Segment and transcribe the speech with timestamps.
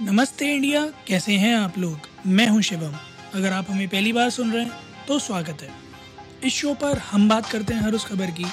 [0.00, 2.08] नमस्ते इंडिया, कैसे हैं आप लोग?
[2.26, 2.96] मैं हूँ शिवम।
[3.34, 5.70] अगर आप हमें पहली बार सुन रहे हैं तो स्वागत है।
[6.44, 8.44] इस शो पर हम बात करते हैं हर उस खबर की,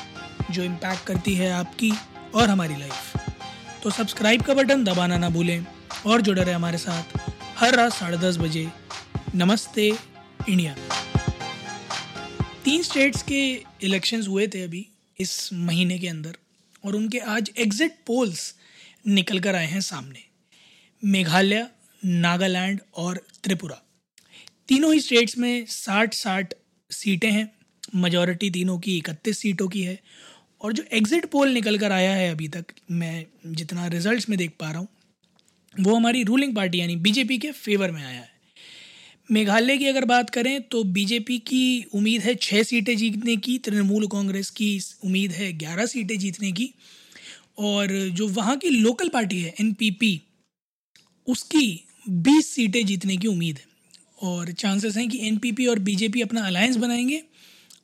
[0.51, 1.91] जो इम्पैक्ट करती है आपकी
[2.35, 5.65] और हमारी लाइफ तो सब्सक्राइब का बटन दबाना ना भूलें
[6.05, 7.19] और जुड़े रहे हमारे साथ
[7.57, 8.67] हर रात साढ़े दस बजे।
[9.35, 9.91] नमस्ते
[10.49, 10.75] इंडिया।
[12.63, 13.45] तीन स्टेट्स के
[13.83, 14.87] इलेक्शंस हुए थे अभी,
[15.19, 16.35] इस महीने के अंदर,
[16.85, 18.53] और उनके आज एग्जिट पोल्स
[19.07, 20.32] निकल कर आए हैं सामने।
[21.03, 21.65] मेघालय,
[22.05, 23.81] नागालैंड और त्रिपुरा।
[24.67, 26.53] तीनों ही स्टेट्स में साठ साठ
[26.91, 27.51] सीटें हैं।
[27.95, 29.99] मजॉरिटी तीनों की इकतीस सीटों की है।
[30.61, 34.51] और जो एग्ज़िट पोल निकल कर आया है अभी तक, मैं जितना रिजल्ट्स में देख
[34.59, 34.87] पा रहा हूँ,
[35.75, 38.31] वो हमारी रूलिंग पार्टी यानी बीजेपी के फेवर में आया है।
[39.31, 44.07] मेघालय की अगर बात करें तो बीजेपी की उम्मीद है छः सीटें जीतने की, तृणमूल
[44.07, 46.73] कांग्रेस की उम्मीद है ग्यारह सीटें जीतने की।
[47.57, 50.21] और जो वहाँ की लोकल पार्टी है एनपीपी
[51.27, 53.71] उसकी बीस सीटें जीतने की उम्मीद है।
[54.23, 57.21] और चांसेस हैं कि एनपीपी और बीजेपी अपना अलायंस बनाएँगे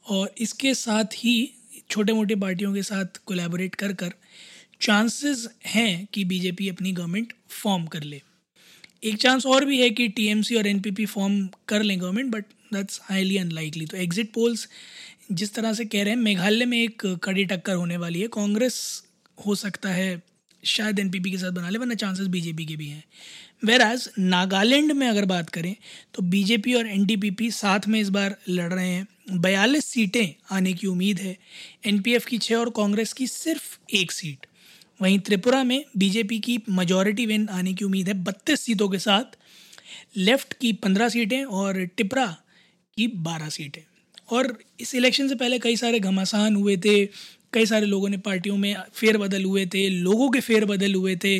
[0.07, 1.51] और इसके साथ ही
[1.89, 4.13] छोटे मोटे पार्टियों के साथ कोलैबोरेट कर कर
[4.81, 8.21] चांसेस हैं कि बीजेपी अपनी गवर्नमेंट फॉर्म कर ले।
[9.03, 12.99] एक चांस और भी है कि टीएमसी और एनपीपी फॉर्म कर लें government but that's
[13.03, 14.67] highly unlikely तो एग्जिट पोल्स
[15.31, 19.03] जिस तरह से कह रहे हैं, मेघालय में एक कड़ी टक्कर होने वाली है। कांग्रेस
[19.37, 20.21] हो सकता है
[20.63, 23.03] शायद एनपीपी के साथ बना ले, वरना चांसेस बीजेपी के भी हैं।
[23.63, 25.75] वेर एज नागालैंड में अगर बात करें
[26.13, 27.07] तो बीजेपी और एन
[27.41, 31.37] साथ में इस बार लड़ रहे हैं। बयालीस सीटें आने की उम्मीद है।
[31.85, 34.45] एनपीएफ की छः और कांग्रेस की सिर्फ़ एक सीट।
[35.01, 39.37] वहीं त्रिपुरा में बीजेपी की मजॉरिटी विन आने की उम्मीद है बत्तीस सीटों के साथ।
[40.17, 42.37] लेफ़्ट की पंद्रह सीटें और टिपरा
[42.97, 43.81] की बारह सीटें।
[44.29, 47.05] और इस इलेक्शन से पहले कई सारे घमासान हुए थे।
[47.53, 51.37] कई सारे लोगों ने पार्टियों में फेरबदल हुए थे, लोगों के फेरबदल हुए थे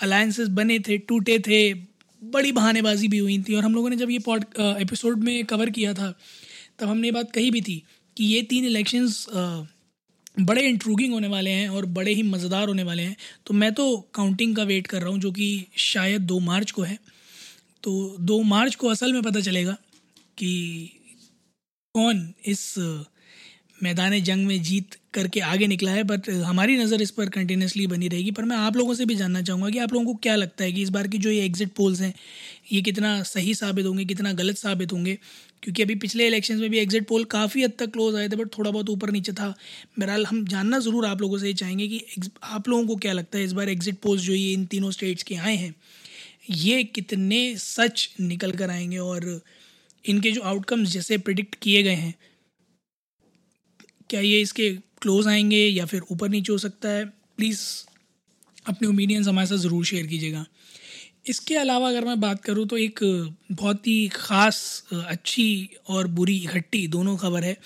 [0.00, 1.72] अलायंसेस बने थे, टूटे थे,
[2.22, 5.70] बड़ी बहानेबाजी भी हुई थी। और हम लोगों ने जब ये पॉड एपिसोड में कवर
[5.70, 6.14] किया था,
[6.78, 7.82] तब हमने ये बात कही भी थी
[8.16, 9.26] कि ये तीन इलेक्शंस
[10.40, 13.16] बड़े इंट्रूगिंग होने वाले हैं और बड़े ही मज़ेदार होने वाले हैं।
[13.46, 16.82] तो मैं तो काउंटिंग का वेट कर रहा हूँ, जो कि शायद दो मार्च को
[16.82, 16.98] है।
[17.82, 19.72] तो दो मार्च को असल में पता चलेगा
[20.38, 20.90] कि
[21.94, 22.74] कौन इस
[23.82, 28.08] मैदान जंग में जीत करके आगे निकला है बट हमारी नज़र इस पर कंटिन्यूसली बनी
[28.08, 30.64] रहेगी। पर मैं आप लोगों से भी जानना चाहूँगा कि आप लोगों को क्या लगता
[30.64, 32.12] है कि इस बार की जो ये एग्जिट पोल्स हैं,
[32.72, 35.18] ये कितना सही साबित होंगे, कितना गलत साबित होंगे?
[35.62, 38.48] क्योंकि अभी पिछले इलेक्शन में भी एग्जिट पोल काफ़ी हद तक क्लोज आए थे बट
[38.58, 39.48] थोड़ा बहुत ऊपर नीचे था।
[39.98, 43.38] बहरहाल, हम जानना ज़रूर आप लोगों से ये चाहेंगे कि आप लोगों को क्या लगता
[43.38, 45.74] है इस बार एग्जिट पोल्स जो ये इन तीनों स्टेट्स के आए हैं,
[46.50, 48.98] ये कितने सच निकल कर आएँगे?
[48.98, 49.40] और
[50.04, 52.14] इनके जो आउटकम्स जैसे प्रिडिक्ट किए गए हैं
[54.10, 54.70] क्या ये इसके
[55.02, 57.04] क्लोज आएँगे या फिर ऊपर नीचे हो सकता है?
[57.36, 57.60] प्लीज़
[58.66, 60.44] अपने ओपिनियंस हमारे साथ ज़रूर शेयर कीजिएगा।
[61.28, 62.98] इसके अलावा अगर मैं बात करूँ तो एक,
[63.52, 67.56] बहुत ही ख़ास, अच्छी और बुरी इकट्ठी दोनों खबर है।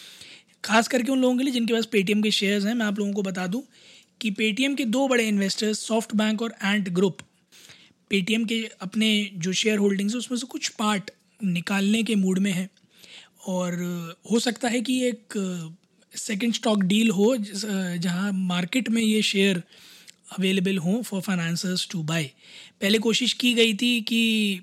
[0.65, 3.13] ख़ास करके उन लोगों के लिए जिनके पास पेटीएम के शेयर्स हैं, मैं आप लोगों
[3.13, 3.63] को बता दूँ
[4.21, 7.19] कि पेटीएम के दो बड़े इन्वेस्टर्स सॉफ्ट बैंक और एंट ग्रुप
[8.11, 12.53] पेटीएम के अपने जो शेयर होल्डिंग्स हैं, उसमें से कुछ पार्ट निकालने के मूड में
[12.53, 12.69] है।
[13.47, 13.75] और,
[14.33, 15.39] हो सकता है कि एक
[16.17, 19.63] सेकंड स्टॉक डील हो जहाँ मार्केट में ये शेयर
[20.39, 22.31] अवेलेबल हों फॉर फाइनेंसर्स टू बाय
[22.81, 24.61] पहले कोशिश की गई थी कि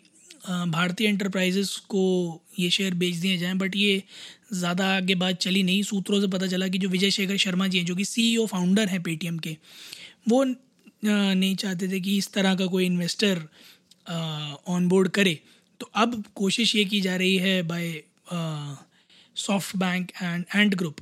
[0.48, 2.04] भारतीय एंटरप्राइजेस को
[2.60, 4.02] ये शेयर बेच दिए जाएँ बट ये
[4.54, 7.78] ज़्यादा आगे बात चली नहीं। सूत्रों से पता चला कि जो विजय शेखर शर्मा जी
[7.78, 9.56] हैं, जो कि सीईओ फाउंडर हैं पेटीएम के,
[10.30, 10.44] वो
[11.04, 13.42] नहीं चाहते थे कि इस तरह का कोई इन्वेस्टर
[14.68, 15.40] ऑन बोर्ड करे।
[15.82, 17.94] तो अब कोशिश ये की जा रही है by
[19.78, 20.96] SoftBank and Ant Group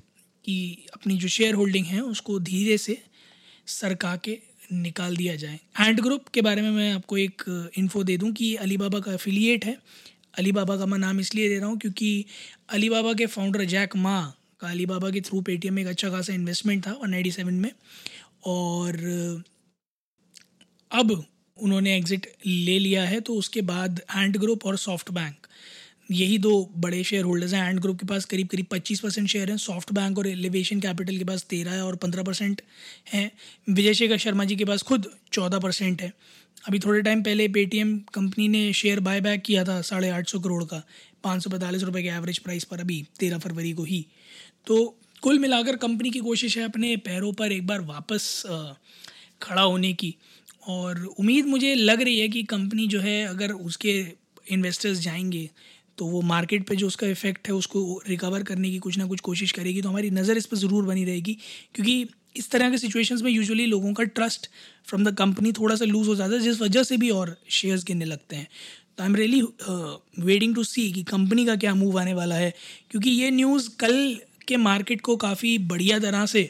[0.49, 2.97] कि अपनी जो शेयर होल्डिंग है, उसको धीरे से
[3.69, 4.37] सरका के
[4.73, 7.43] निकाल दिया जाए। एंड ग्रुप के बारे में मैं आपको एक
[7.77, 9.77] इन्फो दे दूँ कि अली बाबा का एफिलिएट है।
[10.37, 12.25] अली बाबा का मैं नाम इसलिए दे रहा हूँ क्योंकि
[12.69, 14.19] अली बाबा के फाउंडर जैक मा
[14.61, 17.71] का अली बाबा के थ्रू पेटीएम में एक अच्छा खासा इन्वेस्टमेंट था वन सेवन में।
[18.45, 19.43] और
[20.91, 21.11] अब
[21.57, 25.47] उन्होंने एग्ज़िट ले लिया है तो उसके बाद हैंड ग्रुप और सॉफ्ट बैंक
[26.11, 29.49] यही दो बड़े शेयर होल्डर्स हैं एंड ग्रुप के पास, करीब करीब पच्चीस परसेंट शेयर
[29.49, 32.61] हैं सॉफ्ट बैंक और एलिवेशन कैपिटल के पास तेरह और पंद्रह परसेंट
[33.13, 33.31] हैं,
[33.69, 36.13] विजय शेखर शर्मा जी के पास खुद चौदह परसेंट है।
[36.67, 40.39] अभी थोड़े टाइम पहले पेटीएम कंपनी ने शेयर बाय बैक किया था साढ़े आठ सौ
[40.39, 40.83] करोड़ का,
[41.23, 44.05] पाँच सौ पैंतालीस रुपये के एवरेज प्राइस पर अभी तेरह फरवरी को ही।
[44.67, 48.43] तो कुल मिलाकर कंपनी की कोशिश है अपने पैरों पर एक बार वापस
[49.41, 50.15] खड़ा होने की।
[50.67, 54.05] और उम्मीद मुझे लग रही है कि कंपनी जो है, अगर उसके
[54.51, 55.49] इन्वेस्टर्स जाएँगे
[55.99, 59.19] तो वो मार्केट पे जो उसका इफ़ेक्ट है, उसको रिकवर करने की कुछ ना कुछ
[59.21, 61.37] कोशिश करेगी तो हमारी नज़र इस पर ज़रूर बनी रहेगी।
[61.75, 62.05] क्योंकि
[62.35, 64.49] इस तरह के सिचुएशंस में यूजुअली लोगों का ट्रस्ट
[64.87, 67.83] फ्रॉम द कंपनी थोड़ा सा लूज़ हो जाता है, जिस वजह से भी और शेयर्स
[67.85, 68.47] गिरने लगते हैं।
[68.97, 69.41] तो I am really
[70.23, 72.53] waiting to see कि कंपनी का क्या मूव आने वाला है।
[72.91, 74.17] क्योंकि ये न्यूज़ कल
[74.47, 76.49] के मार्केट को काफ़ी बढ़िया तरह से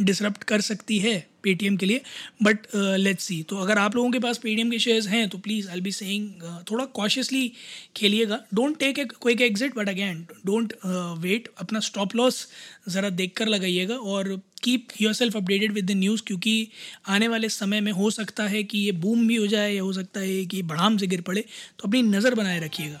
[0.00, 2.00] डिसरप्ट कर सकती है पेटीएम के लिए
[2.42, 5.68] बट लेट्स सी तो अगर आप लोगों के पास पेटीएम के शेयर्स हैं तो प्लीज़
[5.68, 7.52] आई बी सेइंग थोड़ा cautiously
[7.96, 10.72] खेलिएगा। Don't take a quick exit but again don't
[11.22, 12.46] wait अपना स्टॉप लॉस
[12.88, 16.68] ज़रा देख कर लगाइएगा और keep yourself updated with the news क्योंकि
[17.08, 19.92] आने वाले समय में हो सकता है कि ये बूम भी हो जाए या हो
[19.92, 21.40] सकता है कि बढ़ाम से गिर पड़े
[21.78, 23.00] तो अपनी नज़र बनाए रखिएगा।